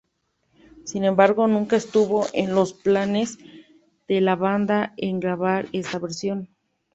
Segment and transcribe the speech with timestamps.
[0.83, 3.37] Sin embargo, nunca estuvo en los planes
[4.07, 6.49] de la banda el grabar esta versión.